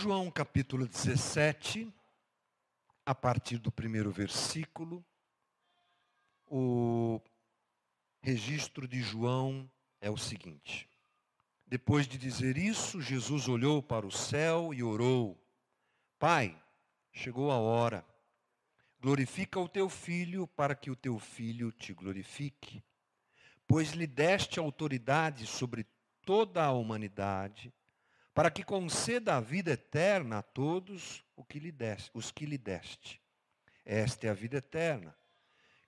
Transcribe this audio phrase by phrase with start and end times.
[0.00, 1.92] João capítulo 17,
[3.04, 5.04] a partir do primeiro versículo,
[6.46, 7.20] o
[8.22, 9.70] registro de João
[10.00, 10.88] é o seguinte:
[11.66, 15.38] Depois de dizer isso, Jesus olhou para o céu e orou:
[16.18, 16.58] Pai,
[17.12, 18.02] chegou a hora.
[19.02, 22.82] Glorifica o teu filho, para que o teu filho te glorifique.
[23.68, 25.86] Pois lhe deste autoridade sobre
[26.24, 27.70] toda a humanidade
[28.34, 31.46] para que conceda a vida eterna a todos os
[32.32, 33.20] que lhe deste.
[33.84, 35.16] Esta é a vida eterna,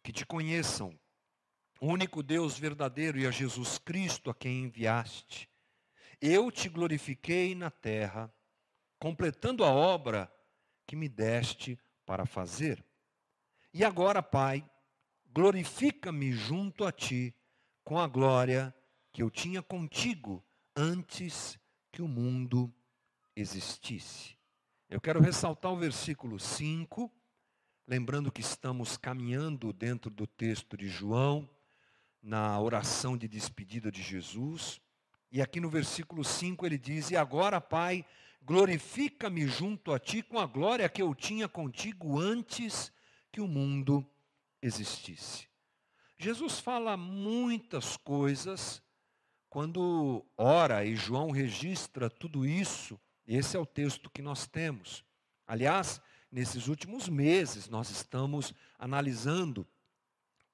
[0.03, 0.99] que te conheçam,
[1.81, 5.49] o único Deus verdadeiro e a Jesus Cristo a quem enviaste.
[6.21, 8.33] Eu te glorifiquei na terra,
[8.99, 10.33] completando a obra
[10.87, 12.85] que me deste para fazer.
[13.75, 14.69] E agora, Pai,
[15.33, 17.35] glorifica-me junto a ti
[17.85, 18.75] com a glória
[19.13, 20.45] que eu tinha contigo
[20.77, 21.59] antes
[21.93, 22.73] que o mundo
[23.37, 24.35] existisse.
[24.89, 27.13] Eu quero ressaltar o versículo 5,
[27.87, 31.49] lembrando que estamos caminhando dentro do texto de João,
[32.23, 34.81] na oração de despedida de Jesus.
[35.31, 38.07] E aqui no versículo 5 ele diz: E agora, Pai,
[38.43, 42.91] glorifica-me junto a ti com a glória que eu tinha contigo antes
[43.31, 44.07] que o mundo
[44.63, 45.47] existisse.
[46.19, 48.83] Jesus fala muitas coisas
[49.53, 55.05] quando ora e João registra tudo isso, esse é o texto que nós temos.
[55.47, 56.01] Aliás,
[56.31, 59.69] nesses últimos meses nós estamos analisando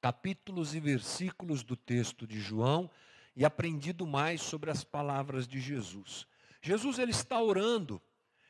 [0.00, 2.90] capítulos e versículos do texto de João
[3.36, 6.26] e aprendido mais sobre as palavras de Jesus.
[6.60, 8.02] Jesus ele está orando.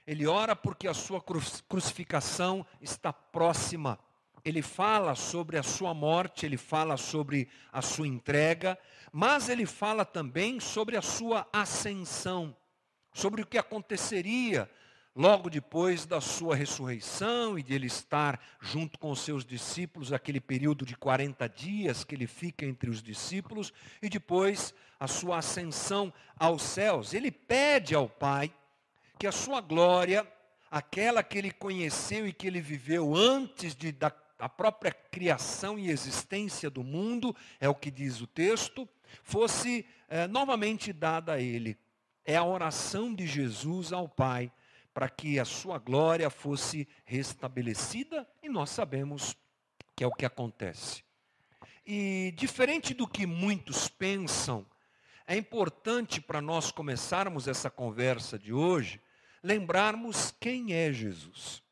[0.07, 1.23] Ele ora porque a sua
[1.69, 3.99] crucificação está próxima
[4.49, 8.79] ele fala sobre a sua morte, ele fala sobre a sua entrega,
[9.13, 12.57] mas ele fala também sobre a sua ascensão,
[13.13, 14.71] sobre o que aconteceria
[15.15, 20.41] logo depois da sua ressurreição e de ele estar junto com os seus discípulos, aquele
[20.41, 26.15] período de 40 dias que ele fica entre os discípulos, e depois a sua ascensão
[26.39, 27.13] aos céus.
[27.13, 28.55] Ele pede ao Pai
[29.19, 30.25] que a sua glória,
[30.71, 35.91] aquela que ele conheceu e que ele viveu antes de, da a própria criação e
[35.91, 38.89] existência do mundo, é o que diz o texto,
[39.23, 41.77] fosse é, novamente dada a ele.
[42.25, 44.53] É a oração de Jesus ao Pai
[44.93, 49.37] para que a sua glória fosse restabelecida e nós sabemos
[49.95, 51.05] que é o que acontece.
[51.87, 54.67] E diferente do que muitos pensam,
[55.27, 59.01] é importante para nós começarmos essa conversa de hoje,
[59.43, 61.63] lembrarmos quem é Jesus.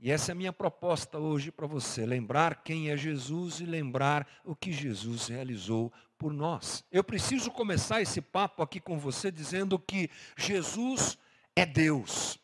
[0.00, 4.26] E essa é a minha proposta hoje para você: lembrar quem é Jesus e lembrar
[4.44, 6.84] o que Jesus realizou por nós.
[6.90, 11.18] Eu preciso começar esse papo aqui com você dizendo que Jesus
[11.54, 12.38] é Deus.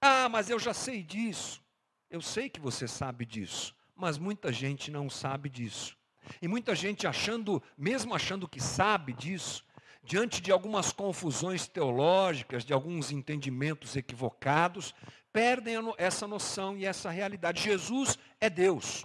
[0.00, 1.62] Ah, mas eu já sei disso.
[2.10, 5.96] Eu sei que você sabe disso, mas muita gente não sabe disso.
[6.40, 9.64] E muita gente achando, mesmo achando que sabe disso,
[10.02, 14.94] diante de algumas confusões teológicas, de alguns entendimentos equivocados,
[15.32, 17.62] perdem essa noção e essa realidade.
[17.62, 19.04] Jesus é Deus.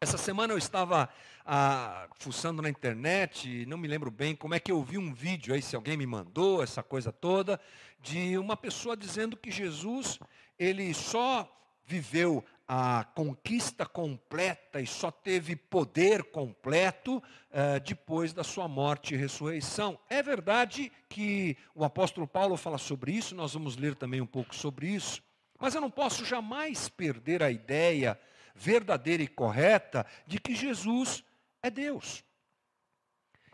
[0.00, 1.08] Essa semana eu estava
[1.46, 5.54] ah, fuçando na internet, não me lembro bem como é que eu vi um vídeo
[5.54, 7.60] aí, se alguém me mandou, essa coisa toda,
[8.00, 10.18] de uma pessoa dizendo que Jesus,
[10.58, 11.48] ele só
[11.84, 12.44] viveu
[12.74, 19.98] a conquista completa e só teve poder completo uh, depois da sua morte e ressurreição.
[20.08, 24.54] É verdade que o apóstolo Paulo fala sobre isso, nós vamos ler também um pouco
[24.54, 25.22] sobre isso,
[25.60, 28.18] mas eu não posso jamais perder a ideia
[28.54, 31.22] verdadeira e correta de que Jesus
[31.62, 32.24] é Deus.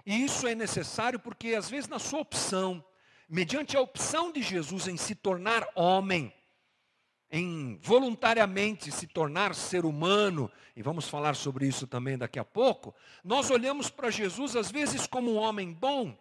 [0.07, 2.85] E isso é necessário porque, às vezes, na sua opção,
[3.29, 6.33] mediante a opção de Jesus em se tornar homem,
[7.31, 12.95] em voluntariamente se tornar ser humano, e vamos falar sobre isso também daqui a pouco,
[13.23, 16.17] nós olhamos para Jesus às vezes como um homem bom,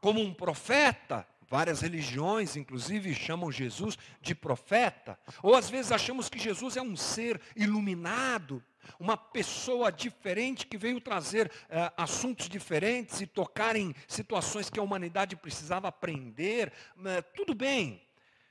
[0.00, 6.38] como um profeta, várias religiões inclusive chamam Jesus de profeta, ou às vezes achamos que
[6.38, 8.62] Jesus é um ser iluminado,
[9.00, 14.82] uma pessoa diferente que veio trazer uh, assuntos diferentes e tocar em situações que a
[14.82, 16.72] humanidade precisava aprender.
[16.96, 18.00] Uh, tudo bem,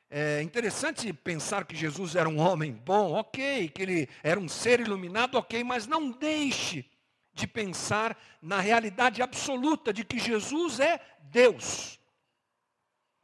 [0.10, 4.80] é interessante pensar que Jesus era um homem bom, ok, que ele era um ser
[4.80, 6.86] iluminado, ok, mas não deixe
[7.34, 12.00] de pensar na realidade absoluta de que Jesus é Deus.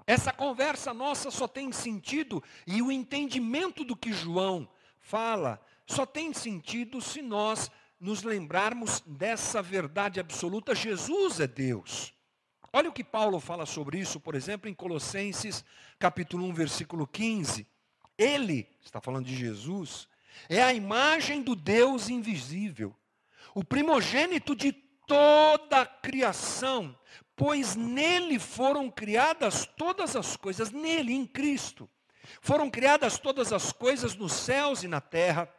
[0.06, 4.68] Essa conversa nossa só tem sentido e o entendimento do que João
[5.00, 12.13] fala só tem sentido se nós nos lembrarmos dessa verdade absoluta: Jesus é Deus.
[12.73, 15.65] Olha o que Paulo fala sobre isso, por exemplo, em Colossenses,
[16.00, 17.68] capítulo 1, versículo 15.
[18.18, 20.07] Ele, está falando de Jesus,
[20.47, 22.95] é a imagem do Deus invisível,
[23.53, 26.97] o primogênito de toda a criação,
[27.35, 31.89] pois nele foram criadas todas as coisas, nele, em Cristo.
[32.39, 35.53] Foram criadas todas as coisas nos céus e na terra,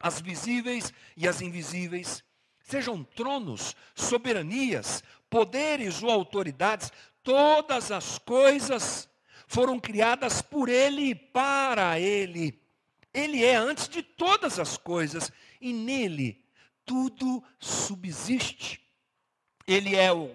[0.00, 2.24] as visíveis e as invisíveis,
[2.64, 6.92] sejam tronos, soberanias, poderes ou autoridades,
[7.22, 9.08] todas as coisas
[9.46, 12.60] foram criadas por Ele e para Ele.
[13.12, 15.30] Ele é antes de todas as coisas
[15.60, 16.42] e nele
[16.84, 18.80] tudo subsiste.
[19.66, 20.34] Ele é o,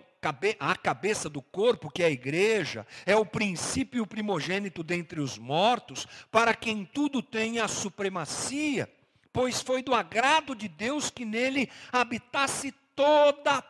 [0.60, 6.08] a cabeça do corpo, que é a igreja, é o princípio primogênito dentre os mortos,
[6.32, 8.90] para quem tudo tem a supremacia,
[9.32, 13.64] pois foi do agrado de Deus que nele habitasse toda a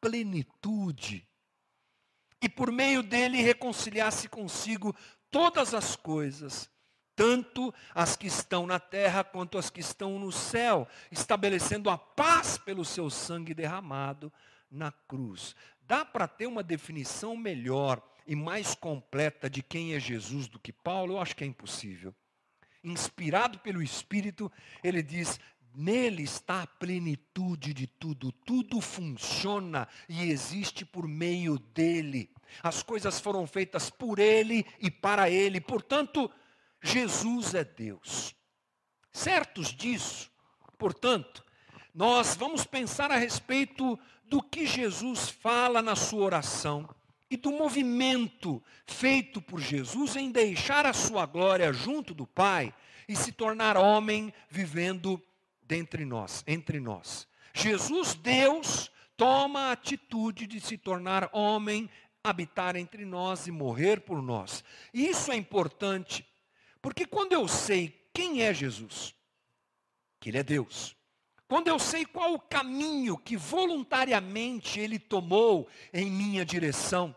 [0.00, 1.26] plenitude.
[2.40, 4.94] E por meio dele reconciliasse consigo
[5.30, 6.70] todas as coisas,
[7.16, 12.56] tanto as que estão na terra quanto as que estão no céu, estabelecendo a paz
[12.58, 14.32] pelo seu sangue derramado
[14.70, 15.56] na cruz.
[15.80, 20.72] Dá para ter uma definição melhor e mais completa de quem é Jesus do que
[20.72, 21.14] Paulo?
[21.14, 22.14] Eu acho que é impossível.
[22.90, 24.50] Inspirado pelo Espírito,
[24.82, 25.38] ele diz:
[25.74, 32.30] Nele está a plenitude de tudo, tudo funciona e existe por meio dele.
[32.62, 36.30] As coisas foram feitas por ele e para ele, portanto,
[36.82, 38.34] Jesus é Deus.
[39.12, 40.30] Certos disso,
[40.78, 41.44] portanto,
[41.94, 46.88] nós vamos pensar a respeito do que Jesus fala na sua oração
[47.30, 52.72] e do movimento feito por Jesus em deixar a sua glória junto do Pai
[53.08, 55.22] e se tornar homem vivendo
[55.62, 57.28] dentre nós, entre nós.
[57.54, 61.90] Jesus, Deus, toma a atitude de se tornar homem,
[62.22, 64.64] habitar entre nós e morrer por nós.
[64.92, 66.26] E isso é importante,
[66.80, 69.14] porque quando eu sei quem é Jesus,
[70.20, 70.96] que Ele é Deus,
[71.48, 77.16] quando eu sei qual o caminho que voluntariamente Ele tomou em minha direção,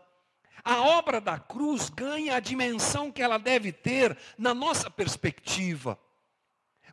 [0.64, 5.98] a obra da cruz ganha a dimensão que ela deve ter na nossa perspectiva.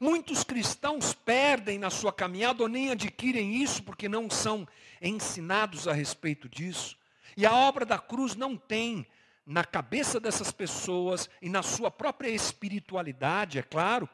[0.02, 4.68] Muitos cristãos perdem na sua caminhada ou nem adquirem isso porque não são
[5.02, 6.98] ensinados a respeito disso.
[7.38, 9.08] E a obra da cruz não tem
[9.46, 14.10] na cabeça dessas pessoas e na sua própria espiritualidade, é claro,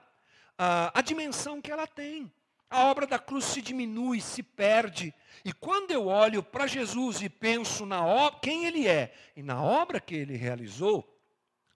[0.57, 2.31] a, a dimensão que ela tem.
[2.69, 5.13] A obra da cruz se diminui, se perde.
[5.43, 8.01] E quando eu olho para Jesus e penso na
[8.41, 11.15] quem ele é e na obra que ele realizou,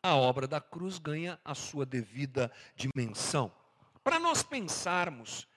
[0.01, 3.51] a obra da cruz ganha a sua devida dimensão.
[4.03, 5.47] Para nós pensarmos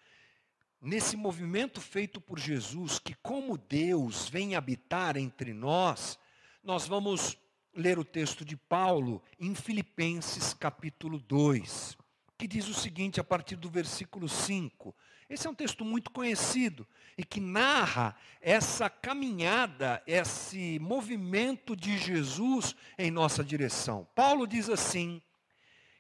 [0.81, 6.19] nesse movimento feito por Jesus, que como Deus vem habitar entre nós,
[6.63, 7.39] nós vamos
[7.75, 11.97] ler o texto de Paulo em Filipenses capítulo 2,
[12.37, 14.95] que diz o seguinte a partir do versículo 5.
[15.33, 16.87] Esse é um texto muito conhecido
[17.17, 24.07] e que narra essa caminhada, esse movimento de Jesus em nossa direção.
[24.15, 25.23] Paulo diz assim,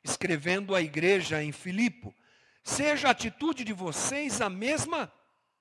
[0.04, 2.14] escrevendo à igreja em Filipe:
[2.62, 5.10] Seja a atitude de vocês a mesma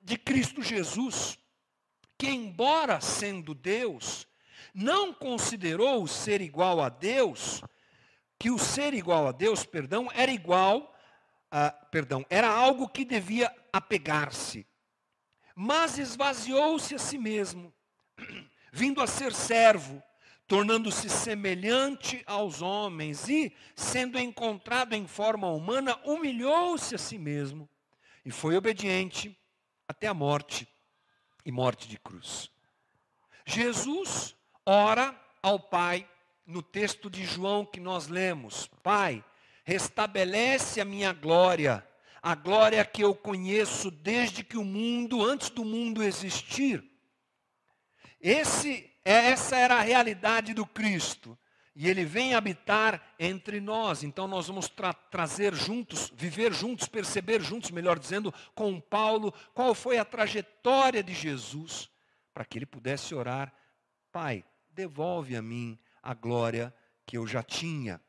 [0.01, 1.39] de Cristo Jesus,
[2.17, 4.27] que, embora sendo Deus,
[4.73, 7.61] não considerou o ser igual a Deus,
[8.37, 10.90] que o ser igual a Deus, perdão, era igual,
[11.51, 14.65] a, perdão, era algo que devia apegar-se.
[15.53, 17.73] Mas esvaziou-se a si mesmo,
[18.71, 20.01] vindo a ser servo,
[20.47, 27.69] tornando-se semelhante aos homens e, sendo encontrado em forma humana, humilhou-se a si mesmo
[28.25, 29.37] e foi obediente
[29.87, 30.67] até a morte
[31.45, 32.51] e morte de cruz.
[33.45, 36.07] Jesus ora ao Pai
[36.45, 39.23] no texto de João que nós lemos: Pai,
[39.71, 41.87] restabelece a minha glória,
[42.21, 46.83] a glória que eu conheço desde que o mundo, antes do mundo existir.
[48.19, 51.37] Esse é, essa era a realidade do Cristo.
[51.73, 54.03] E ele vem habitar entre nós.
[54.03, 59.73] Então nós vamos tra trazer juntos, viver juntos, perceber juntos, melhor dizendo, com Paulo, qual
[59.73, 61.89] foi a trajetória de Jesus,
[62.33, 63.53] para que ele pudesse orar:
[64.11, 66.75] Pai, devolve a mim a glória
[67.05, 68.01] que eu já tinha.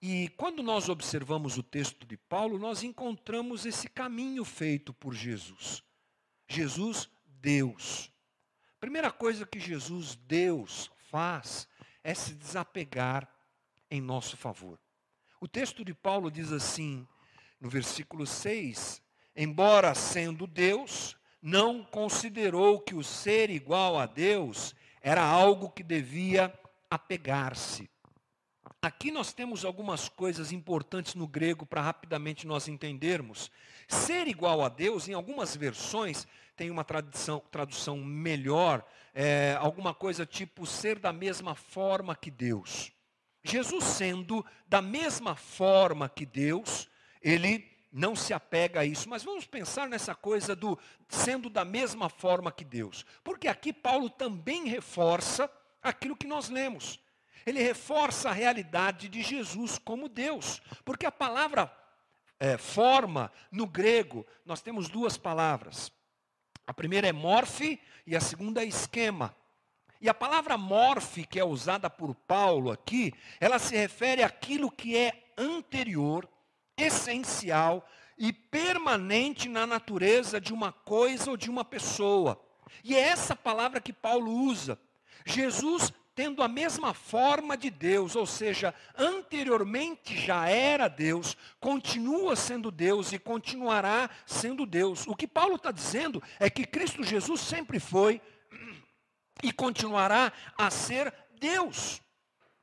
[0.00, 5.82] E quando nós observamos o texto de Paulo, nós encontramos esse caminho feito por Jesus.
[6.48, 8.12] Jesus, Deus.
[8.80, 11.68] Primeira coisa que Jesus, Deus, faz
[12.04, 13.28] é se desapegar
[13.90, 14.78] em nosso favor.
[15.40, 17.06] O texto de Paulo diz assim,
[17.60, 19.02] no versículo 6:
[19.34, 26.52] Embora sendo Deus, não considerou que o ser igual a Deus era algo que devia
[26.90, 27.90] apegar-se.
[28.80, 33.50] Aqui nós temos algumas coisas importantes no grego para rapidamente nós entendermos.
[33.88, 40.24] Ser igual a Deus, em algumas versões, tem uma tradução, tradução melhor, é, alguma coisa
[40.24, 42.92] tipo ser da mesma forma que Deus.
[43.42, 46.88] Jesus sendo da mesma forma que Deus,
[47.20, 49.08] ele não se apega a isso.
[49.08, 53.04] Mas vamos pensar nessa coisa do sendo da mesma forma que Deus.
[53.24, 55.50] Porque aqui Paulo também reforça
[55.82, 57.00] aquilo que nós lemos
[57.46, 60.60] ele reforça a realidade de Jesus como Deus.
[60.84, 61.72] Porque a palavra
[62.38, 65.92] é, forma, no grego, nós temos duas palavras.
[66.66, 69.34] A primeira é morfe e a segunda é esquema.
[70.00, 74.96] E a palavra morfe, que é usada por Paulo aqui, ela se refere àquilo que
[74.96, 76.28] é anterior,
[76.76, 82.40] essencial e permanente na natureza de uma coisa ou de uma pessoa.
[82.84, 84.78] E é essa palavra que Paulo usa.
[85.24, 92.72] Jesus tendo a mesma forma de Deus, ou seja, anteriormente já era Deus, continua sendo
[92.72, 95.06] Deus e continuará sendo Deus.
[95.06, 98.20] O que Paulo está dizendo é que Cristo Jesus sempre foi
[99.44, 102.02] e continuará a ser Deus.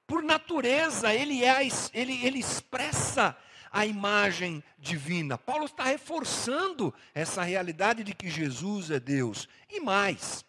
[0.05, 3.37] Por natureza, ele, é, ele, ele expressa
[3.71, 5.37] a imagem divina.
[5.37, 9.47] Paulo está reforçando essa realidade de que Jesus é Deus.
[9.69, 10.43] E mais,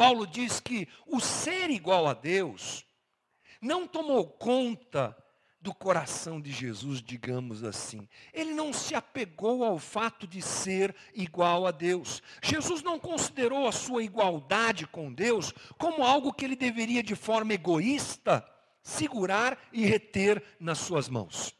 [0.00, 2.86] Paulo diz que o ser igual a Deus
[3.60, 5.14] não tomou conta
[5.60, 8.08] do coração de Jesus, digamos assim.
[8.32, 12.22] Ele não se apegou ao fato de ser igual a Deus.
[12.42, 17.52] Jesus não considerou a sua igualdade com Deus como algo que ele deveria, de forma
[17.52, 18.42] egoísta,
[18.82, 21.54] segurar e reter nas suas mãos.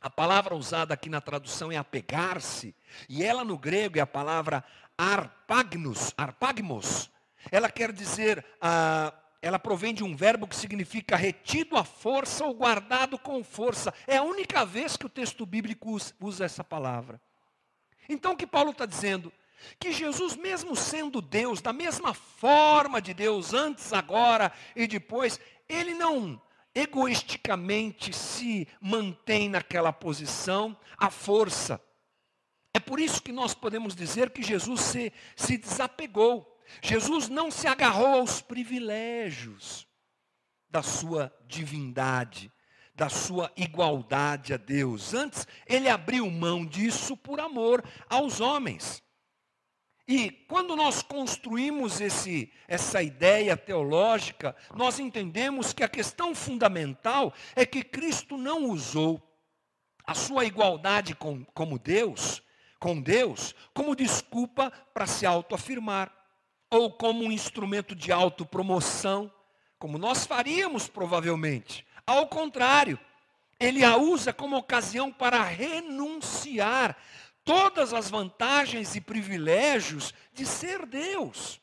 [0.00, 2.74] A palavra usada aqui na tradução é apegar-se,
[3.08, 4.64] e ela no grego é a palavra
[4.98, 7.14] arpagnos, arpagmos,
[7.50, 12.54] ela quer dizer, ah, ela provém de um verbo que significa retido à força ou
[12.54, 13.92] guardado com força.
[14.06, 17.20] É a única vez que o texto bíblico usa essa palavra.
[18.08, 19.32] Então o que Paulo está dizendo?
[19.78, 25.94] Que Jesus, mesmo sendo Deus, da mesma forma de Deus, antes, agora e depois, ele
[25.94, 26.40] não
[26.74, 31.80] egoisticamente se mantém naquela posição, à força.
[32.74, 36.55] É por isso que nós podemos dizer que Jesus se, se desapegou.
[36.82, 39.86] Jesus não se agarrou aos privilégios
[40.68, 42.52] da sua divindade,
[42.94, 45.14] da sua igualdade a Deus.
[45.14, 49.02] Antes, ele abriu mão disso por amor aos homens.
[50.08, 57.66] E quando nós construímos esse, essa ideia teológica, nós entendemos que a questão fundamental é
[57.66, 59.20] que Cristo não usou
[60.06, 62.40] a sua igualdade com, como Deus,
[62.78, 66.15] com Deus, como desculpa para se autoafirmar
[66.70, 69.32] ou como um instrumento de autopromoção,
[69.78, 71.86] como nós faríamos provavelmente.
[72.06, 72.98] Ao contrário,
[73.58, 76.96] ele a usa como ocasião para renunciar
[77.44, 81.60] todas as vantagens e privilégios de ser Deus.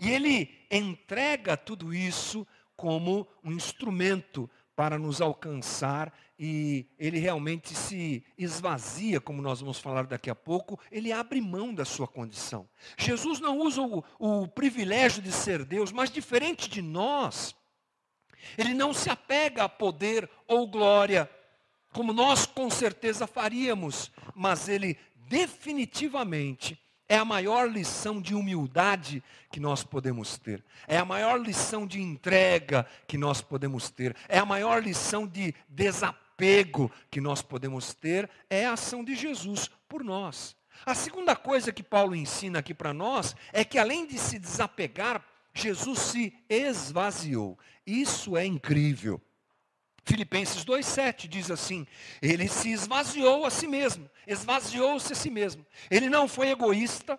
[0.00, 2.46] E ele entrega tudo isso
[2.76, 4.48] como um instrumento
[4.80, 10.80] para nos alcançar e ele realmente se esvazia, como nós vamos falar daqui a pouco,
[10.90, 12.66] ele abre mão da sua condição.
[12.96, 17.54] Jesus não usa o, o privilégio de ser Deus, mas diferente de nós,
[18.56, 21.30] ele não se apega a poder ou glória,
[21.92, 29.58] como nós com certeza faríamos, mas ele definitivamente é a maior lição de humildade que
[29.58, 30.64] nós podemos ter.
[30.86, 34.14] É a maior lição de entrega que nós podemos ter.
[34.28, 38.30] É a maior lição de desapego que nós podemos ter.
[38.48, 40.54] É a ação de Jesus por nós.
[40.86, 45.20] A segunda coisa que Paulo ensina aqui para nós é que além de se desapegar,
[45.52, 47.58] Jesus se esvaziou.
[47.84, 49.20] Isso é incrível.
[50.04, 51.86] Filipenses 2,7 diz assim:
[52.20, 55.64] Ele se esvaziou a si mesmo, esvaziou-se a si mesmo.
[55.90, 57.18] Ele não foi egoísta,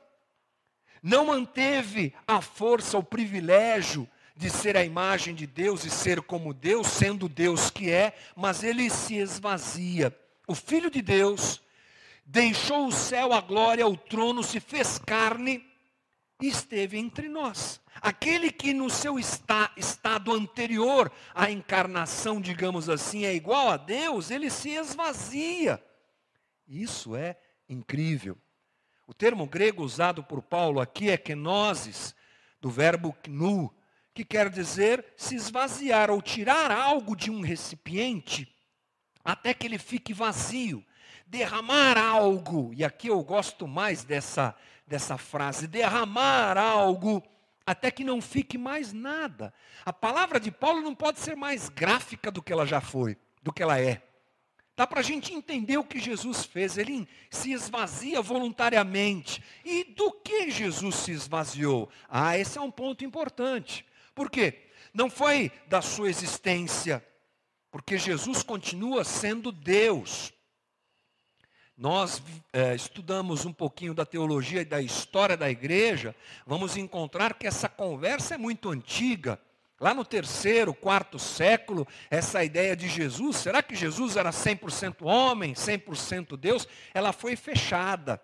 [1.01, 6.53] não manteve a força, o privilégio de ser a imagem de Deus e ser como
[6.53, 10.15] Deus, sendo Deus que é, mas ele se esvazia.
[10.47, 11.61] O Filho de Deus
[12.25, 15.65] deixou o céu, a glória, o trono, se fez carne
[16.41, 17.80] e esteve entre nós.
[17.99, 24.31] Aquele que no seu está, estado anterior à encarnação, digamos assim, é igual a Deus,
[24.31, 25.83] ele se esvazia.
[26.67, 28.37] Isso é incrível.
[29.05, 32.15] O termo grego usado por Paulo aqui é kenosis,
[32.61, 33.73] do verbo knu,
[34.13, 38.53] que quer dizer se esvaziar ou tirar algo de um recipiente
[39.23, 40.83] até que ele fique vazio.
[41.25, 44.53] Derramar algo, e aqui eu gosto mais dessa,
[44.85, 47.23] dessa frase, derramar algo
[47.65, 49.53] até que não fique mais nada.
[49.85, 53.53] A palavra de Paulo não pode ser mais gráfica do que ela já foi, do
[53.53, 54.01] que ela é.
[54.75, 56.77] Dá para a gente entender o que Jesus fez.
[56.77, 59.43] Ele se esvazia voluntariamente.
[59.63, 61.89] E do que Jesus se esvaziou?
[62.09, 63.85] Ah, esse é um ponto importante.
[64.15, 64.67] Por quê?
[64.93, 67.05] Não foi da sua existência,
[67.69, 70.33] porque Jesus continua sendo Deus.
[71.81, 72.21] Nós
[72.53, 77.67] é, estudamos um pouquinho da teologia e da história da igreja, vamos encontrar que essa
[77.67, 79.39] conversa é muito antiga.
[79.79, 85.55] Lá no terceiro, quarto século, essa ideia de Jesus, será que Jesus era 100% homem,
[85.55, 86.67] 100% Deus?
[86.93, 88.21] Ela foi fechada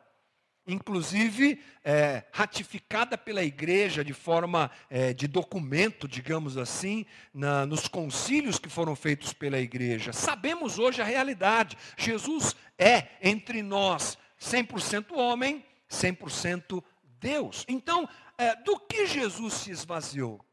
[0.68, 8.60] inclusive é, ratificada pela igreja de forma é, de documento, digamos assim, na, nos concílios
[8.60, 10.12] que foram feitos pela igreja.
[10.12, 11.78] Sabemos hoje a realidade.
[11.98, 16.84] Jesus é entre nós 100% homem, 100%
[17.20, 17.66] Deus.
[17.68, 18.08] Então,
[18.38, 20.46] é, do que Jesus se esvaziou?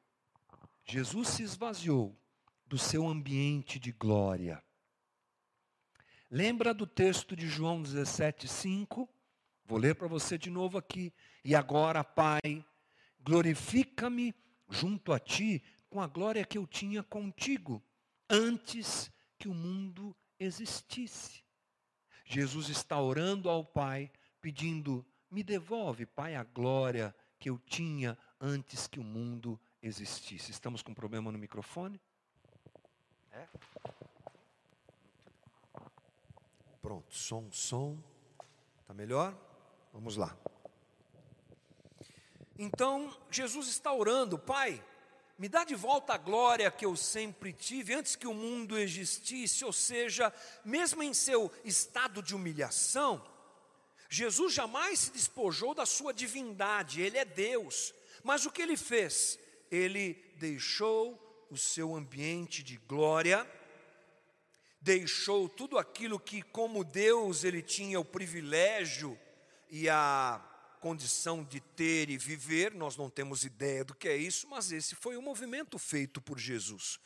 [0.84, 2.16] Jesus se esvaziou
[2.66, 4.62] do seu ambiente de glória.
[6.30, 9.08] Lembra do texto de João 17, 5?
[9.66, 11.12] Vou ler para você de novo aqui.
[11.44, 12.64] E agora, Pai,
[13.22, 14.34] glorifica-me
[14.68, 17.82] junto a ti com a glória que eu tinha contigo
[18.28, 21.42] antes que o mundo existisse.
[22.26, 28.86] Jesus está orando ao Pai, pedindo: me devolve, Pai, a glória que eu tinha antes
[28.86, 30.50] que o mundo existisse.
[30.50, 32.00] Estamos com problema no microfone?
[33.32, 33.48] É?
[36.80, 37.98] Pronto, som, som.
[38.80, 39.53] Está melhor?
[39.94, 40.36] Vamos lá.
[42.58, 44.84] Então, Jesus está orando, Pai,
[45.38, 49.64] me dá de volta a glória que eu sempre tive antes que o mundo existisse,
[49.64, 50.34] ou seja,
[50.64, 53.24] mesmo em seu estado de humilhação,
[54.10, 57.94] Jesus jamais se despojou da sua divindade, ele é Deus.
[58.24, 59.38] Mas o que ele fez?
[59.70, 63.48] Ele deixou o seu ambiente de glória,
[64.80, 69.16] deixou tudo aquilo que, como Deus, ele tinha o privilégio
[69.70, 70.40] e a
[70.80, 74.94] condição de ter e viver, nós não temos ideia do que é isso, mas esse
[74.94, 77.00] foi o movimento feito por Jesus.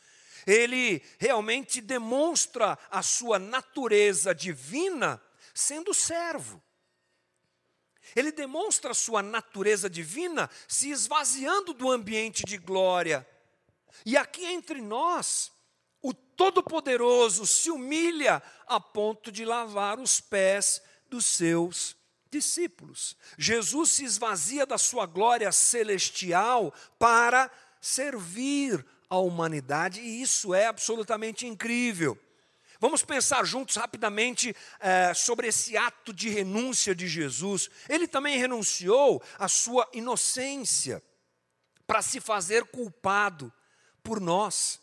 [0.45, 5.21] Ele realmente demonstra a sua natureza divina
[5.53, 6.61] sendo servo.
[8.15, 13.25] Ele demonstra a sua natureza divina se esvaziando do ambiente de glória.
[14.05, 15.53] E aqui entre nós,
[16.01, 21.98] o Todo-Poderoso se humilha a ponto de lavar os pés dos seus
[22.31, 23.17] discípulos.
[23.37, 27.49] Jesus se esvazia da sua glória celestial para
[27.81, 32.17] servir a humanidade, e isso é absolutamente incrível.
[32.79, 37.69] Vamos pensar juntos rapidamente é, sobre esse ato de renúncia de Jesus.
[37.89, 41.03] Ele também renunciou à sua inocência
[41.85, 43.51] para se fazer culpado
[44.01, 44.79] por nós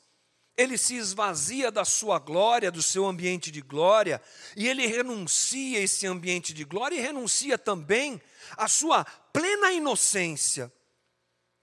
[0.56, 4.20] ele se esvazia da sua glória, do seu ambiente de glória,
[4.56, 8.20] e ele renuncia a esse ambiente de glória e renuncia também
[8.56, 10.72] à sua plena inocência.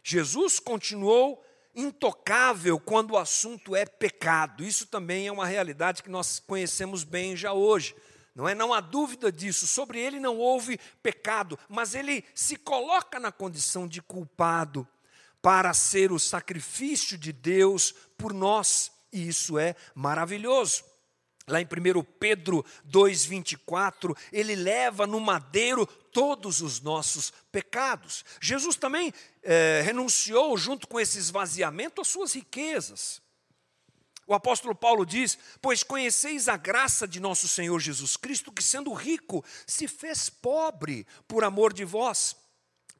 [0.04, 1.44] Jesus continuou
[1.76, 4.64] intocável quando o assunto é pecado.
[4.64, 7.96] Isso também é uma realidade que nós conhecemos bem já hoje.
[8.36, 8.54] Não é?
[8.54, 9.66] Não há dúvida disso.
[9.66, 14.88] Sobre ele não houve pecado, mas ele se coloca na condição de culpado
[15.44, 20.86] para ser o sacrifício de Deus por nós, e isso é maravilhoso.
[21.46, 28.24] Lá em 1 Pedro 2,24, ele leva no madeiro todos os nossos pecados.
[28.42, 33.22] Jesus também é, renunciou, junto com esse esvaziamento, às suas riquezas.
[34.26, 38.94] O apóstolo Paulo diz: Pois conheceis a graça de nosso Senhor Jesus Cristo, que sendo
[38.94, 42.38] rico, se fez pobre por amor de vós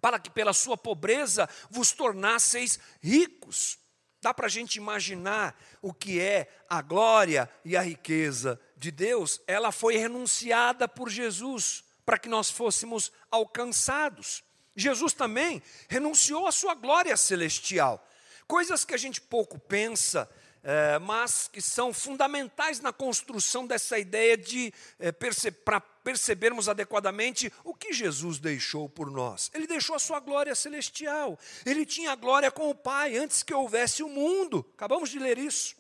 [0.04, 3.80] para que pela sua pobreza vos tornasseis ricos.
[4.22, 9.40] Dá para a gente imaginar o que é a glória e a riqueza de Deus?
[9.48, 14.44] Ela foi renunciada por Jesus para que nós fôssemos alcançados.
[14.76, 18.06] Jesus também renunciou à sua glória celestial.
[18.46, 20.30] Coisas que a gente pouco pensa,
[20.64, 27.52] é, mas que são fundamentais na construção dessa ideia de é, perce para percebermos adequadamente
[27.64, 29.50] o que Jesus deixou por nós.
[29.54, 31.40] Ele deixou a sua glória celestial.
[31.66, 34.66] Ele tinha glória com o Pai antes que houvesse o mundo.
[34.74, 35.76] Acabamos de ler isso.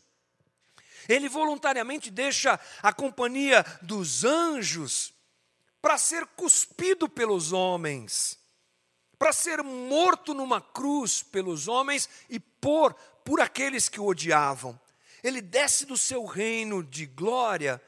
[1.07, 5.13] Ele voluntariamente deixa a companhia dos anjos
[5.81, 8.39] para ser cuspido pelos homens,
[9.19, 14.79] para ser morto numa cruz pelos homens e por por aqueles que o odiavam.
[15.23, 17.81] Ele desce do seu reino de glória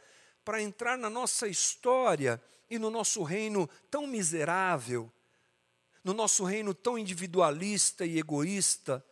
[0.44, 5.12] para entrar na nossa história e no nosso reino tão miserável.
[6.06, 9.04] no nosso reino tão individualista e egoísta,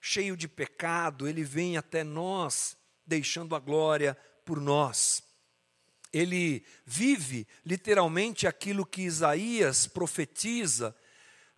[0.00, 5.22] cheio de pecado, ele vem até nós, deixando a glória por nós.
[6.10, 10.96] Ele vive literalmente aquilo que Isaías profetiza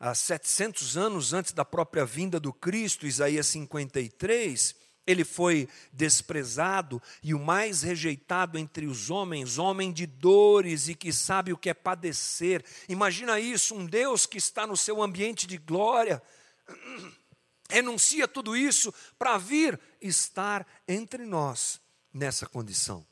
[0.03, 4.75] há 700 anos antes da própria vinda do Cristo, Isaías 53.
[5.07, 11.13] Ele foi desprezado e o mais rejeitado entre os homens, homem de dores e que
[11.13, 12.65] sabe o que é padecer.
[12.89, 16.21] Imagina isso, um Deus que está no seu ambiente de glória,
[17.71, 21.81] renuncia tudo isso para vir estar entre nós
[22.13, 23.07] nessa condição.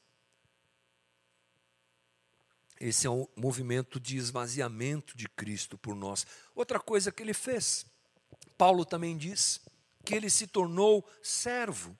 [2.81, 6.27] Esse é um movimento de esvaziamento de Cristo por nós.
[6.55, 7.85] Outra coisa que ele fez,
[8.57, 9.61] Paulo também diz
[10.03, 11.95] que ele se tornou servo.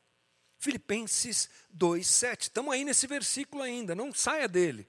[0.59, 2.45] Filipenses 2:7.
[2.45, 4.89] Estamos aí nesse versículo ainda, não saia dele.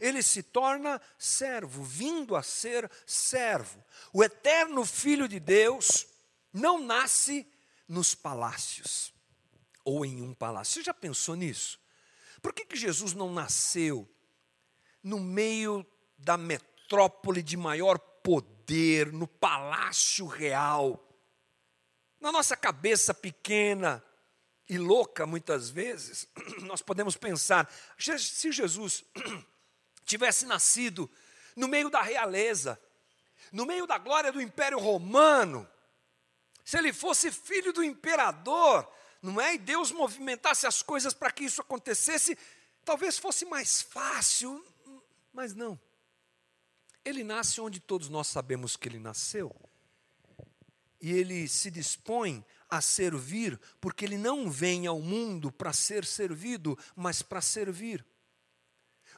[0.00, 3.84] Ele se torna servo, vindo a ser servo.
[4.12, 6.06] O eterno filho de Deus
[6.52, 7.46] não nasce
[7.88, 9.12] nos palácios
[9.84, 10.74] ou em um palácio.
[10.74, 11.80] Você já pensou nisso?
[12.40, 14.08] Por que, que Jesus não nasceu
[15.04, 15.86] no meio
[16.16, 21.06] da metrópole de maior poder, no palácio real.
[22.18, 24.02] Na nossa cabeça pequena
[24.66, 26.26] e louca, muitas vezes,
[26.62, 29.04] nós podemos pensar: se Jesus
[30.06, 31.10] tivesse nascido
[31.54, 32.80] no meio da realeza,
[33.52, 35.68] no meio da glória do Império Romano,
[36.64, 38.90] se ele fosse filho do imperador,
[39.20, 39.54] não é?
[39.54, 42.38] E Deus movimentasse as coisas para que isso acontecesse,
[42.84, 44.64] talvez fosse mais fácil.
[45.34, 45.78] Mas não.
[47.04, 49.54] Ele nasce onde todos nós sabemos que ele nasceu.
[51.00, 56.78] E ele se dispõe a servir, porque ele não vem ao mundo para ser servido,
[56.94, 58.06] mas para servir.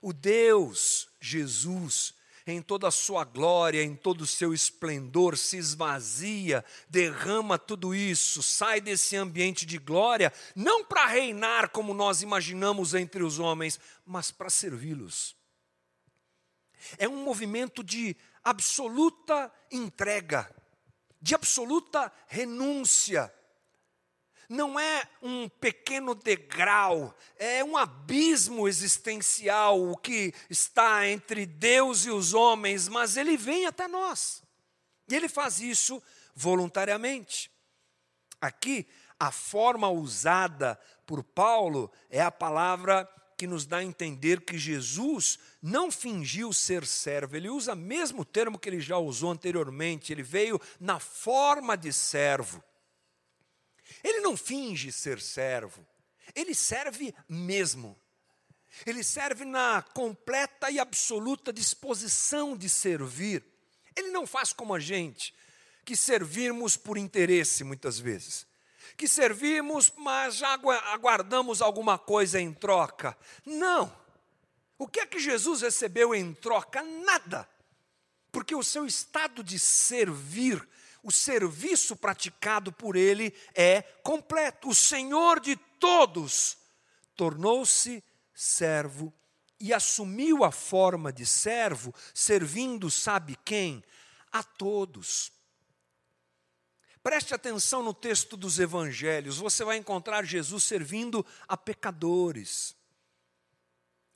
[0.03, 2.15] O Deus, Jesus,
[2.47, 8.43] em toda a sua glória, em todo o seu esplendor, se esvazia, derrama tudo isso,
[8.43, 14.31] sai desse ambiente de glória, não para reinar como nós imaginamos entre os homens, mas
[14.31, 15.36] para servi-los.
[16.99, 20.49] É um movimento de absoluta entrega,
[21.21, 23.33] de absoluta renúncia.
[24.49, 32.11] Não é um pequeno degrau, é um abismo existencial o que está entre Deus e
[32.11, 34.43] os homens, mas ele vem até nós.
[35.09, 36.01] E ele faz isso
[36.35, 37.51] voluntariamente.
[38.41, 38.87] Aqui,
[39.19, 45.39] a forma usada por Paulo é a palavra que nos dá a entender que Jesus
[45.61, 50.23] não fingiu ser servo, ele usa o mesmo termo que ele já usou anteriormente, ele
[50.23, 52.63] veio na forma de servo.
[54.03, 55.87] Ele não finge ser servo,
[56.35, 57.99] ele serve mesmo.
[58.85, 63.43] Ele serve na completa e absoluta disposição de servir.
[63.97, 65.33] Ele não faz como a gente,
[65.83, 68.47] que servimos por interesse muitas vezes
[68.97, 70.59] que servimos, mas já
[70.93, 73.17] aguardamos alguma coisa em troca.
[73.45, 73.95] Não.
[74.79, 76.83] O que é que Jesus recebeu em troca?
[76.83, 77.49] Nada.
[78.31, 80.67] Porque o seu estado de servir,
[81.03, 84.69] o serviço praticado por ele é completo.
[84.69, 86.59] O Senhor de todos
[87.17, 89.13] tornou-se servo
[89.59, 93.83] e assumiu a forma de servo, servindo, sabe quem?
[94.31, 95.33] A todos.
[97.07, 102.75] Preste atenção no texto dos evangelhos, você vai encontrar Jesus servindo a pecadores.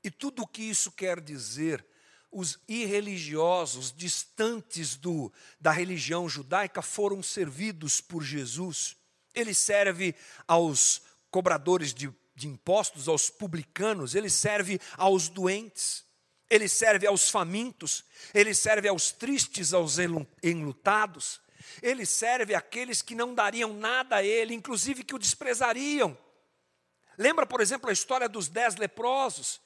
[0.03, 1.87] E tudo o que isso quer dizer,
[2.33, 8.97] os irreligiosos, distantes do, da religião judaica, foram servidos por Jesus.
[9.37, 10.13] Ele serve
[10.49, 11.01] aos
[11.31, 16.05] cobradores de, de impostos, aos publicanos, ele serve aos doentes,
[16.51, 19.97] ele serve aos famintos, ele serve aos tristes, aos
[20.43, 21.41] enlutados
[21.83, 26.17] ele serve aqueles que não dariam nada a ele, inclusive que o desprezariam.
[27.19, 29.61] Lembra, por exemplo, a história dos dez leprosos?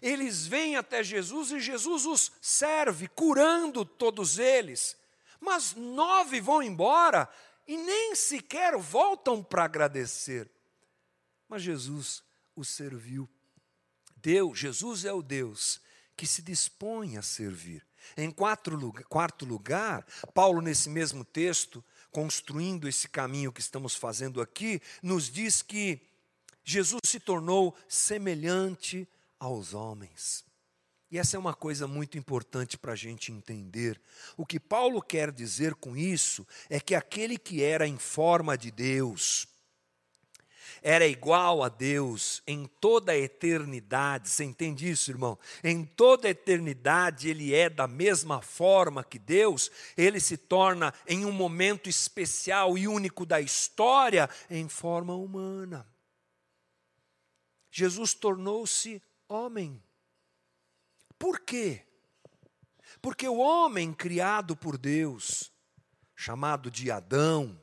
[0.00, 4.96] Eles vêm até Jesus e Jesus os serve, curando todos eles.
[5.40, 7.28] Mas nove vão embora
[7.66, 10.50] e nem sequer voltam para agradecer.
[11.48, 12.22] Mas Jesus
[12.54, 13.28] os serviu.
[14.16, 15.80] Deus, Jesus é o Deus
[16.16, 17.84] que se dispõe a servir.
[18.16, 25.30] Em quarto lugar, Paulo, nesse mesmo texto, construindo esse caminho que estamos fazendo aqui, nos
[25.30, 26.00] diz que
[26.64, 29.08] Jesus se tornou semelhante
[29.38, 30.44] aos homens.
[31.10, 34.00] E essa é uma coisa muito importante para a gente entender.
[34.36, 38.70] O que Paulo quer dizer com isso é que aquele que era em forma de
[38.70, 39.48] Deus,
[40.82, 44.28] era igual a Deus em toda a eternidade.
[44.28, 45.38] Você entende isso, irmão?
[45.62, 51.24] Em toda a eternidade ele é da mesma forma que Deus, ele se torna em
[51.24, 55.86] um momento especial e único da história em forma humana.
[57.70, 59.82] Jesus tornou-se homem.
[61.18, 61.84] Por quê?
[63.00, 65.52] Porque o homem criado por Deus,
[66.16, 67.60] chamado de Adão,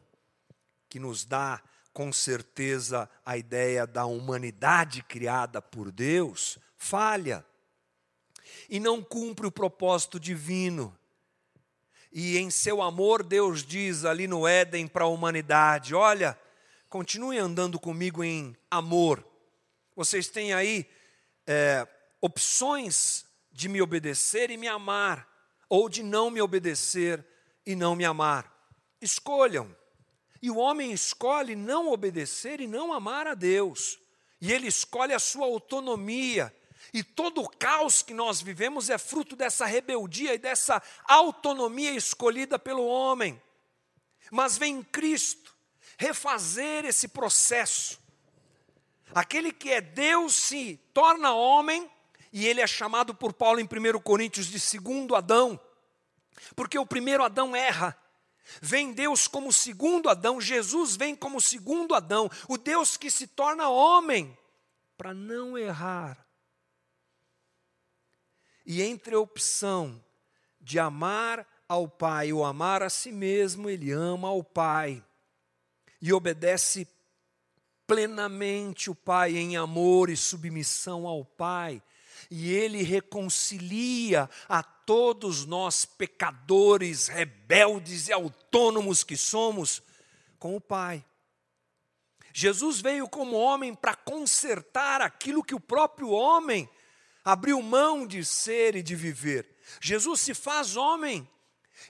[0.89, 1.61] que nos dá
[1.97, 7.43] com certeza a ideia da humanidade criada por Deus, falha
[8.69, 10.95] e não cumpre o propósito divino.
[12.11, 16.39] E em seu amor, Deus diz ali no Éden para a humanidade: olha,
[16.87, 19.25] continue andando comigo em amor.
[19.95, 20.87] Vocês têm aí
[21.47, 21.87] é,
[22.21, 25.27] opções de me obedecer e me amar,
[25.67, 27.25] ou de não me obedecer
[27.65, 28.53] e não me amar.
[29.01, 29.75] Escolham.
[30.41, 33.99] E o homem escolhe não obedecer e não amar a Deus.
[34.39, 36.53] E ele escolhe a sua autonomia.
[36.93, 42.57] E todo o caos que nós vivemos é fruto dessa rebeldia e dessa autonomia escolhida
[42.57, 43.41] pelo homem.
[44.31, 45.55] Mas vem Cristo
[45.97, 47.99] refazer esse processo.
[49.13, 51.89] Aquele que é Deus se torna homem,
[52.31, 55.59] e ele é chamado por Paulo em 1 Coríntios de segundo Adão,
[56.55, 57.97] porque o primeiro Adão erra.
[58.61, 63.69] Vem Deus como segundo Adão, Jesus vem como segundo Adão, o Deus que se torna
[63.69, 64.37] homem
[64.97, 66.25] para não errar.
[68.65, 70.03] E entre a opção
[70.59, 75.03] de amar ao Pai ou amar a si mesmo, ele ama ao Pai
[76.01, 76.87] e obedece
[77.85, 81.81] plenamente o Pai em amor e submissão ao Pai
[82.29, 89.81] e ele reconcilia a todos nós, pecadores, rebeldes e autônomos que somos,
[90.39, 91.03] com o Pai.
[92.33, 96.69] Jesus veio como homem para consertar aquilo que o próprio homem
[97.25, 99.57] abriu mão de ser e de viver.
[99.81, 101.27] Jesus se faz homem,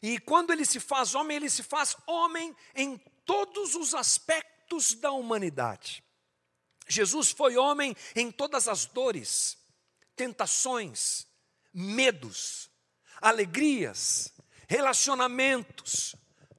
[0.01, 5.11] e quando ele se faz homem, ele se faz homem em todos os aspectos da
[5.11, 6.03] humanidade.
[6.87, 9.57] Jesus foi homem em todas as dores,
[10.17, 11.27] tentações,
[11.71, 12.69] medos,
[13.21, 14.33] alegrias,
[14.67, 16.15] relacionamentos,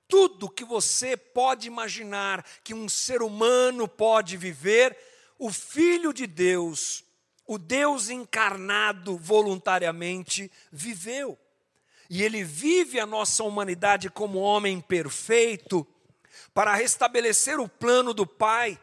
[0.06, 4.96] tudo que você pode imaginar que um ser humano pode viver,
[5.38, 7.04] o Filho de Deus,
[7.46, 11.36] o Deus encarnado voluntariamente, viveu.
[12.08, 15.86] E ele vive a nossa humanidade como homem perfeito,
[16.54, 18.80] para restabelecer o plano do Pai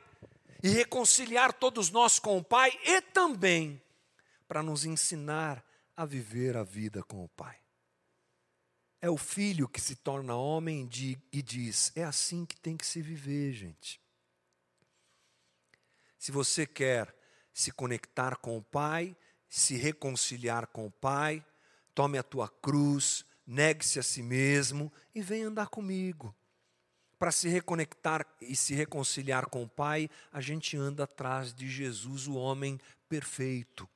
[0.62, 3.82] e reconciliar todos nós com o Pai e também
[4.48, 5.64] para nos ensinar
[5.96, 7.60] a viver a vida com o Pai.
[9.02, 10.90] É o filho que se torna homem
[11.32, 14.02] e diz: é assim que tem que se viver, gente.
[16.18, 17.16] Se você quer
[17.54, 19.16] se conectar com o Pai,
[19.48, 21.46] se reconciliar com o Pai,
[21.94, 26.36] tome a tua cruz, negue-se a si mesmo e venha andar comigo.
[27.18, 32.28] Para se reconectar e se reconciliar com o Pai, a gente anda atrás de Jesus,
[32.28, 33.88] o homem perfeito.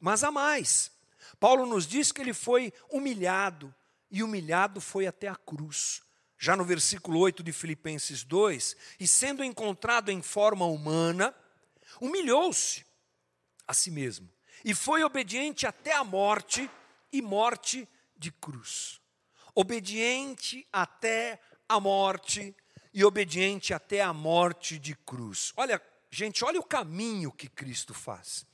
[0.00, 0.90] Mas há mais.
[1.38, 3.74] Paulo nos diz que ele foi humilhado,
[4.10, 6.02] e humilhado foi até a cruz.
[6.38, 11.34] Já no versículo 8 de Filipenses 2, e sendo encontrado em forma humana,
[12.00, 12.84] humilhou-se
[13.66, 14.30] a si mesmo,
[14.64, 16.70] e foi obediente até a morte
[17.12, 19.00] e morte de cruz.
[19.54, 22.54] Obediente até a morte
[22.94, 25.52] e obediente até a morte de cruz.
[25.56, 28.46] Olha, gente, olha o caminho que Cristo faz.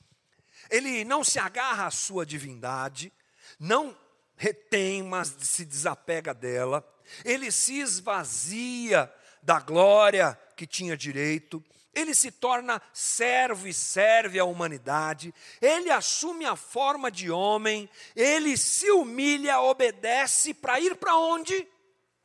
[0.69, 3.11] Ele não se agarra à sua divindade,
[3.59, 3.95] não
[4.35, 6.83] retém, mas se desapega dela.
[7.23, 11.63] Ele se esvazia da glória que tinha direito.
[11.93, 15.33] Ele se torna servo e serve à humanidade.
[15.61, 17.89] Ele assume a forma de homem.
[18.15, 21.67] Ele se humilha, obedece para ir para onde?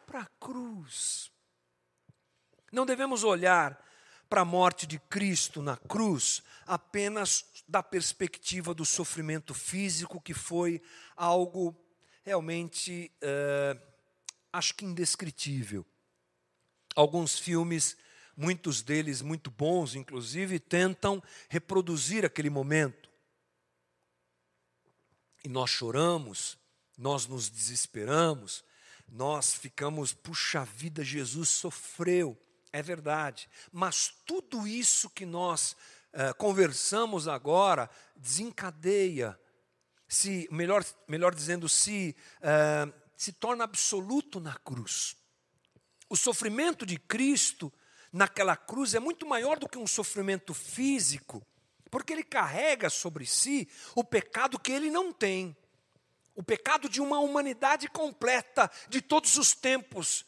[0.07, 1.31] Para a cruz.
[2.73, 3.79] Não devemos olhar
[4.29, 10.83] para a morte de Cristo na cruz apenas da perspectiva do sofrimento físico, que foi
[11.17, 11.77] algo
[12.25, 13.81] realmente, é,
[14.53, 15.87] acho que indescritível.
[16.97, 17.97] Alguns filmes,
[18.37, 23.09] muitos deles muito bons, inclusive, tentam reproduzir aquele momento.
[25.45, 26.59] E nós choramos,
[26.99, 28.65] nós nos desesperamos,
[29.09, 32.37] nós ficamos, puxa vida, Jesus sofreu.
[32.73, 33.49] É verdade.
[33.73, 35.77] Mas tudo isso que nós
[36.15, 39.39] uh, conversamos agora desencadeia,
[40.09, 45.17] se melhor, melhor dizendo, se, uh, se torna absoluto na cruz.
[46.09, 47.73] O sofrimento de Cristo
[48.13, 51.47] naquela cruz é muito maior do que um sofrimento físico,
[51.91, 55.57] porque ele carrega sobre si o pecado que ele não tem.
[56.35, 60.25] O pecado de uma humanidade completa, de todos os tempos.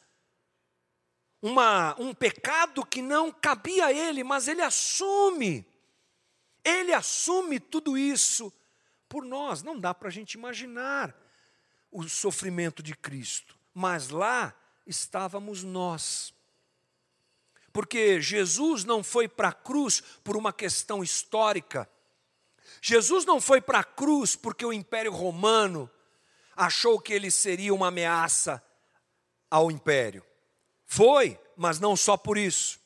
[1.40, 5.66] Uma, um pecado que não cabia a ele, mas ele assume.
[6.64, 8.52] Ele assume tudo isso
[9.08, 9.62] por nós.
[9.62, 11.14] Não dá para a gente imaginar
[11.90, 14.54] o sofrimento de Cristo, mas lá
[14.86, 16.32] estávamos nós.
[17.72, 21.88] Porque Jesus não foi para a cruz por uma questão histórica.
[22.80, 25.90] Jesus não foi para a cruz porque o Império Romano
[26.56, 28.62] achou que ele seria uma ameaça
[29.50, 30.24] ao império.
[30.84, 32.81] Foi, mas não só por isso.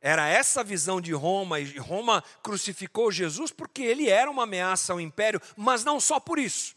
[0.00, 5.00] Era essa visão de Roma, e Roma crucificou Jesus porque ele era uma ameaça ao
[5.00, 6.76] império, mas não só por isso.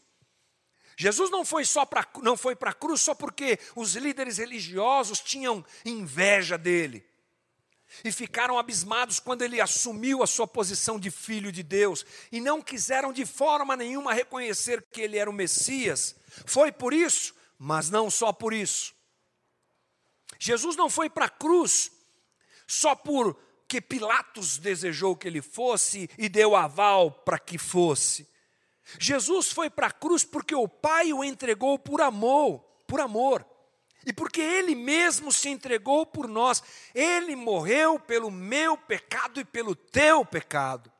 [0.96, 5.20] Jesus não foi só para não foi para a cruz só porque os líderes religiosos
[5.20, 7.04] tinham inveja dele.
[8.04, 12.62] E ficaram abismados quando ele assumiu a sua posição de filho de Deus e não
[12.62, 16.16] quiseram de forma nenhuma reconhecer que ele era o Messias.
[16.46, 18.94] Foi por isso, mas não só por isso.
[20.38, 21.91] Jesus não foi para a cruz
[22.72, 28.26] só porque Pilatos desejou que ele fosse e deu aval para que fosse.
[28.98, 33.46] Jesus foi para a cruz porque o Pai o entregou por amor, por amor.
[34.06, 36.62] E porque Ele mesmo se entregou por nós,
[36.94, 40.90] Ele morreu pelo meu pecado e pelo teu pecado.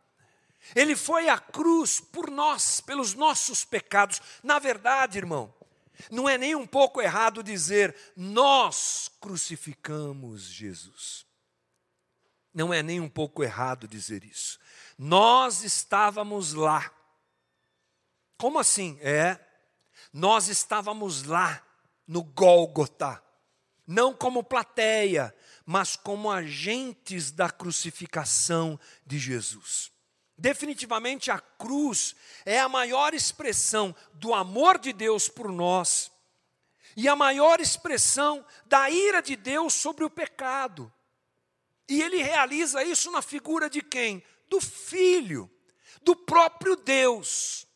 [0.76, 4.20] Ele foi à cruz por nós, pelos nossos pecados.
[4.42, 5.52] Na verdade, irmão,
[6.10, 11.31] não é nem um pouco errado dizer nós crucificamos Jesus.
[12.54, 14.58] Não é nem um pouco errado dizer isso.
[14.98, 16.92] Nós estávamos lá.
[18.36, 18.98] Como assim?
[19.00, 19.38] É,
[20.12, 21.64] nós estávamos lá
[22.06, 23.22] no Gólgota,
[23.86, 25.34] não como plateia,
[25.64, 29.90] mas como agentes da crucificação de Jesus.
[30.36, 36.10] Definitivamente a cruz é a maior expressão do amor de Deus por nós
[36.96, 40.92] e a maior expressão da ira de Deus sobre o pecado.
[41.88, 44.22] E ele realiza isso na figura de quem?
[44.48, 45.50] Do Filho,
[46.02, 47.66] do próprio Deus,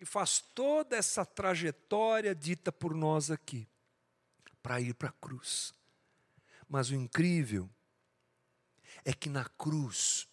[0.00, 3.68] e faz toda essa trajetória dita por nós aqui
[4.62, 5.72] para ir para a cruz.
[6.68, 7.68] Mas o incrível
[9.04, 10.28] é que na cruz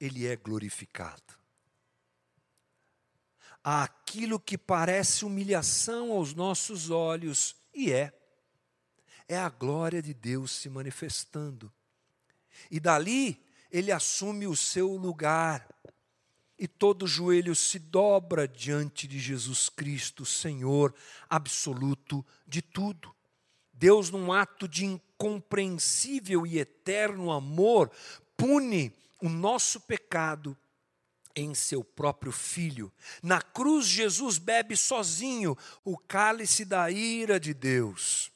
[0.00, 1.34] ele é glorificado.
[3.62, 8.12] Aquilo que parece humilhação aos nossos olhos, e é,
[9.28, 11.72] é a glória de Deus se manifestando.
[12.70, 15.68] E dali ele assume o seu lugar,
[16.58, 20.94] e todo joelho se dobra diante de Jesus Cristo, Senhor
[21.28, 23.14] absoluto de tudo.
[23.72, 27.90] Deus, num ato de incompreensível e eterno amor,
[28.36, 28.90] pune
[29.20, 30.56] o nosso pecado
[31.34, 32.90] em seu próprio filho.
[33.22, 38.32] Na cruz, Jesus bebe sozinho o cálice da ira de Deus.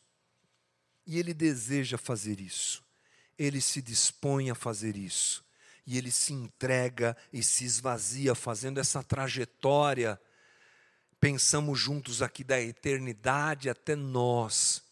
[1.06, 2.84] E ele deseja fazer isso.
[3.40, 5.42] Ele se dispõe a fazer isso.
[5.86, 10.20] E ele se entrega e se esvazia, fazendo essa trajetória.
[11.18, 14.82] Pensamos juntos aqui da eternidade até nós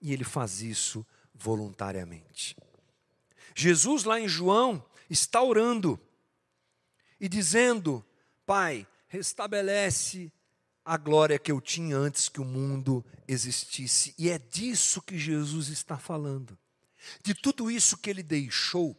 [0.00, 2.56] e ele faz isso voluntariamente.
[3.54, 6.00] Jesus, lá em João, está orando
[7.20, 8.04] e dizendo:
[8.46, 10.32] Pai, restabelece
[10.84, 14.14] a glória que eu tinha antes que o mundo existisse.
[14.16, 16.56] E é disso que Jesus está falando.
[17.22, 18.96] De tudo isso que ele deixou,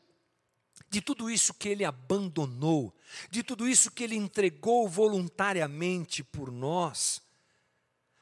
[0.89, 2.95] de tudo isso que ele abandonou,
[3.29, 7.21] de tudo isso que ele entregou voluntariamente por nós,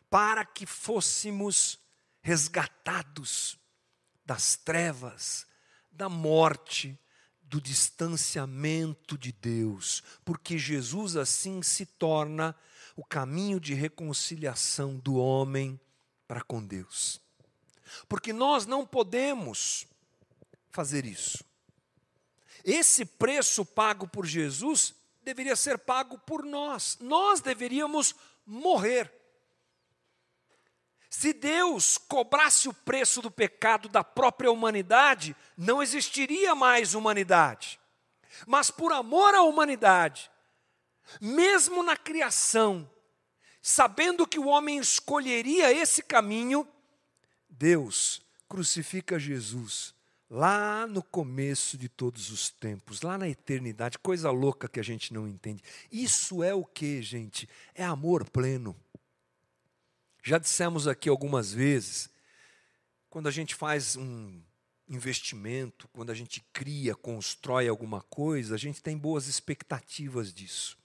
[0.10, 1.80] para que fôssemos
[2.22, 3.58] resgatados
[4.26, 5.46] das trevas,
[5.92, 7.00] da morte,
[7.42, 12.54] do distanciamento de Deus, porque Jesus assim se torna
[12.96, 15.80] o caminho de reconciliação do homem
[16.28, 17.22] para com Deus.
[18.08, 19.88] Porque nós não podemos
[20.69, 21.43] fazer isso.
[22.63, 26.97] Esse preço pago por Jesus deveria ser pago por nós.
[27.00, 29.12] Nós deveríamos morrer.
[31.10, 37.79] Se Deus cobrasse o preço do pecado da própria humanidade, não existiria mais humanidade.
[38.46, 40.29] Mas por amor à humanidade,
[41.19, 42.90] mesmo na criação,
[43.62, 46.67] sabendo que o homem escolheria esse caminho,
[47.58, 49.94] Deus crucifica Jesus
[50.30, 55.14] lá no começo de todos os tempos, lá na eternidade, coisa louca que a gente
[55.14, 55.64] não entende.
[55.92, 57.48] Isso é o que, gente?
[57.74, 58.76] É amor pleno.
[60.24, 62.10] Já dissemos aqui algumas vezes,
[63.10, 64.42] quando a gente faz um,
[64.90, 70.78] investimento, quando a gente cria, constrói alguma coisa, a gente tem boas expectativas disso.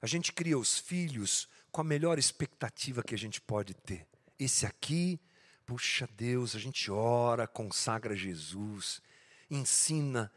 [0.00, 4.07] A gente cria os filhos com a melhor expectativa que a gente pode ter.
[4.38, 5.20] Esse aqui,
[5.66, 9.02] puxa Deus, a gente ora, consagra Jesus,
[9.50, 10.32] ensina,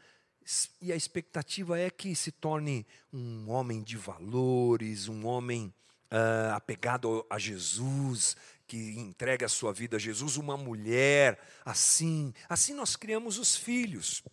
[0.80, 5.72] e a expectativa é que se torne um homem de valores, um homem
[6.10, 8.36] uh, apegado a Jesus,
[8.66, 12.34] que entrega a sua vida a Jesus, uma mulher assim.
[12.48, 14.24] Assim nós criamos os filhos.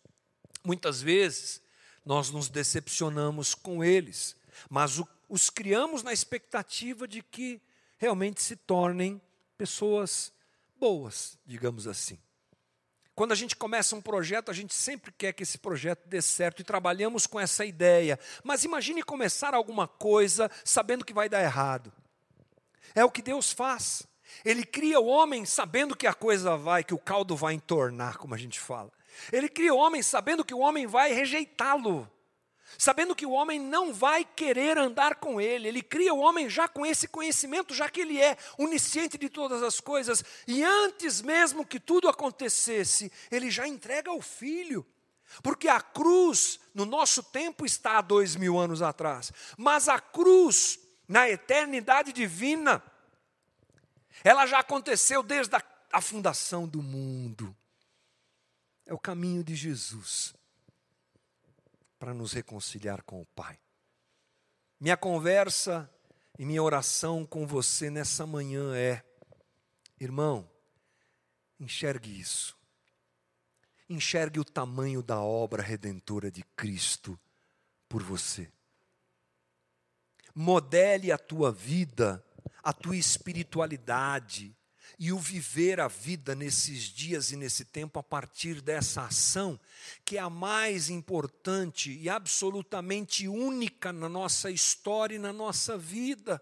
[0.64, 1.62] Muitas vezes
[2.04, 4.36] nós nos decepcionamos com eles,
[4.68, 7.62] mas o, os criamos na expectativa de que
[7.98, 9.22] realmente se tornem
[9.60, 10.32] pessoas
[10.78, 12.18] boas, digamos assim.
[13.14, 16.62] Quando a gente começa um projeto, a gente sempre quer que esse projeto dê certo
[16.62, 18.18] e trabalhamos com essa ideia.
[18.42, 21.92] Mas imagine começar alguma coisa sabendo que vai dar errado.
[22.96, 24.08] É o que Deus faz.
[24.46, 28.34] Ele cria o homem sabendo que a coisa vai, que o caldo vai entornar, como
[28.34, 28.90] a gente fala.
[29.34, 32.10] Ele cria o homem sabendo que o homem vai rejeitá-lo,
[32.78, 35.68] sabendo que o homem não vai querer andar com ele.
[35.68, 39.64] Ele cria o homem já com esse conhecimento, já que ele é onisciente de todas
[39.64, 44.86] as coisas, e antes mesmo que tudo acontecesse, ele já entrega o filho.
[45.44, 50.80] Porque a cruz, no nosso tempo, está há dois mil anos atrás, mas a cruz,
[51.08, 52.82] na eternidade divina,
[54.24, 55.64] ela já aconteceu desde a,
[55.94, 57.56] a fundação do mundo.
[58.86, 60.34] É o caminho de Jesus
[62.00, 63.60] para nos reconciliar com o Pai.
[64.80, 65.88] Minha conversa
[66.40, 69.04] e minha oração com você nessa manhã é:
[70.00, 70.50] irmão,
[71.60, 72.58] enxergue isso.
[73.88, 77.20] Enxergue o tamanho da obra redentora de Cristo
[77.88, 78.52] por você.
[80.34, 82.24] Modele a tua vida
[82.64, 84.56] a tua espiritualidade
[84.98, 89.60] e o viver a vida nesses dias e nesse tempo a partir dessa ação,
[90.04, 96.42] que é a mais importante e absolutamente única na nossa história e na nossa vida.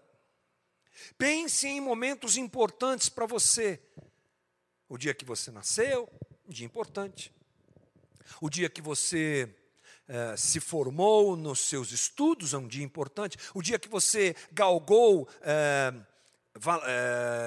[1.16, 3.80] Pense em momentos importantes para você.
[4.88, 6.08] O dia que você nasceu,
[6.48, 7.32] dia importante.
[8.40, 9.54] O dia que você
[10.08, 13.36] eh, se formou nos seus estudos, é um dia importante.
[13.54, 15.92] O dia que você galgou eh,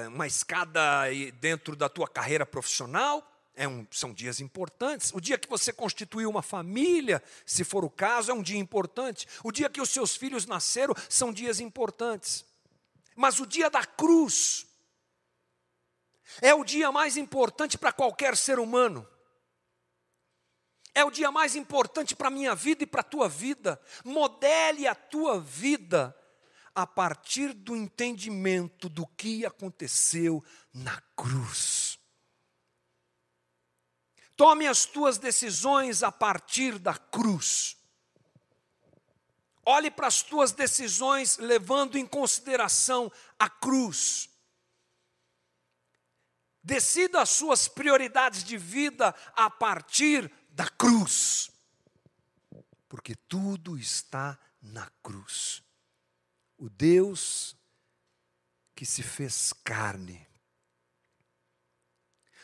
[0.08, 0.82] uma escada
[1.40, 5.12] dentro da tua carreira profissional, é um, são dias importantes.
[5.12, 9.26] O dia que você constituiu uma família, se for o caso, é um dia importante.
[9.44, 12.44] O dia que os seus filhos nasceram, são dias importantes.
[13.14, 14.66] Mas o dia da cruz
[16.40, 19.06] é o dia mais importante para qualquer ser humano.
[20.94, 23.80] É o dia mais importante para a minha vida e para a tua vida.
[24.04, 26.16] Modele a tua vida
[26.74, 30.42] a partir do entendimento do que aconteceu
[30.72, 31.98] na cruz.
[34.36, 37.76] Tome as tuas decisões a partir da cruz.
[39.64, 44.28] Olhe para as tuas decisões levando em consideração a cruz.
[46.64, 51.50] Decida as suas prioridades de vida a partir da cruz,
[52.88, 55.62] porque tudo está na cruz.
[56.62, 57.56] O Deus
[58.72, 60.24] que se fez carne,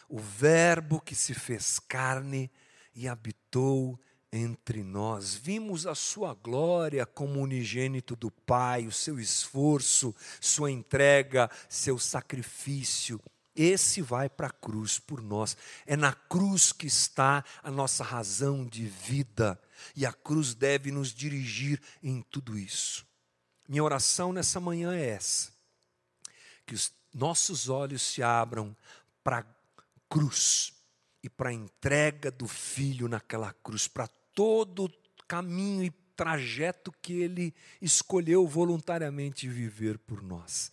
[0.09, 2.51] o Verbo que se fez carne
[2.93, 3.97] e habitou
[4.33, 5.37] entre nós.
[5.37, 13.23] Vimos a sua glória como unigênito do Pai, o seu esforço, sua entrega, seu sacrifício
[13.55, 15.57] esse vai para a cruz por nós.
[15.85, 19.61] É na cruz que está a nossa razão de vida.
[19.97, 23.08] E a cruz deve nos dirigir em tudo isso.
[23.69, 25.53] Minha oração nessa manhã é essa:
[26.67, 28.75] que os nossos olhos se abram
[29.23, 29.45] para a
[30.09, 30.73] cruz
[31.23, 34.93] e para a entrega do Filho naquela cruz, para todo o
[35.27, 40.73] caminho e trajeto que ele escolheu voluntariamente viver por nós.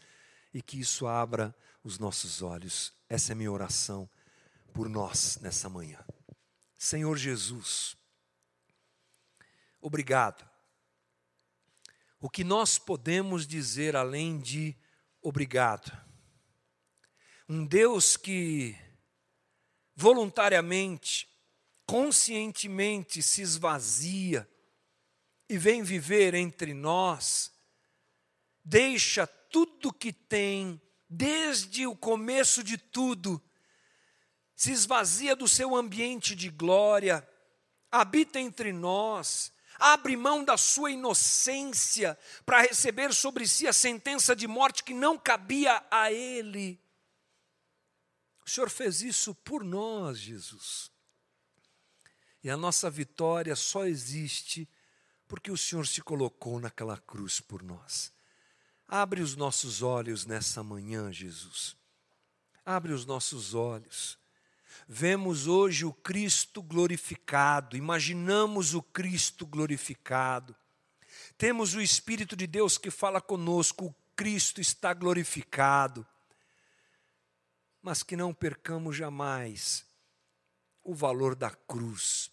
[0.53, 2.93] E que isso abra os nossos olhos.
[3.09, 4.09] Essa é a minha oração
[4.73, 5.99] por nós nessa manhã.
[6.77, 7.97] Senhor Jesus,
[9.81, 10.54] obrigado.
[12.25, 14.75] O que nós podemos dizer além de
[15.21, 15.95] obrigado?
[17.47, 18.75] Um Deus que
[19.95, 21.29] voluntariamente,
[21.85, 24.49] conscientemente se esvazia
[25.47, 27.53] e vem viver entre nós,
[28.63, 33.39] deixa tudo que tem desde o começo de tudo,
[34.55, 37.23] se esvazia do seu ambiente de glória,
[37.91, 44.47] habita entre nós, abre mão da sua inocência para receber sobre si a sentença de
[44.47, 46.79] morte que não cabia a ele.
[48.45, 50.91] O Senhor fez isso por nós, Jesus.
[52.43, 54.69] E a nossa vitória só existe
[55.27, 58.13] porque o Senhor se colocou naquela cruz por nós.
[58.87, 61.75] Abre os nossos olhos nessa manhã, Jesus.
[62.63, 64.19] Abre os nossos olhos.
[64.87, 70.55] Vemos hoje o Cristo glorificado, imaginamos o Cristo glorificado.
[71.37, 76.05] Temos o Espírito de Deus que fala conosco, o Cristo está glorificado.
[77.81, 79.85] Mas que não percamos jamais
[80.83, 82.31] o valor da cruz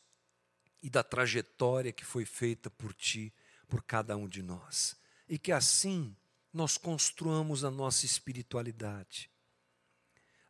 [0.83, 3.33] e da trajetória que foi feita por ti,
[3.69, 4.97] por cada um de nós.
[5.29, 6.17] E que assim
[6.53, 9.32] nós construamos a nossa espiritualidade.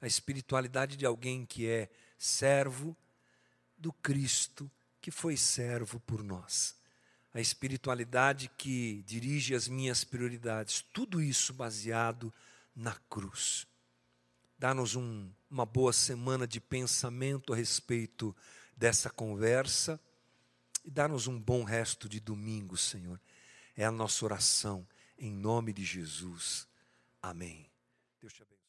[0.02, 1.88] A espiritualidade de alguém que é
[2.18, 2.94] servo
[3.78, 6.76] do Cristo que foi servo por nós.
[7.32, 10.84] A espiritualidade que dirige as minhas prioridades.
[10.92, 12.32] Tudo isso baseado
[12.76, 13.66] na cruz.
[14.58, 18.36] Dá-nos um, uma boa semana de pensamento a respeito
[18.76, 20.00] dessa conversa
[20.84, 23.20] e dá-nos um bom resto de domingo, Senhor.
[23.76, 24.86] É a nossa oração,
[25.18, 26.66] em nome de Jesus.
[27.22, 27.70] Amém.
[28.20, 28.61] Deus te abençoe.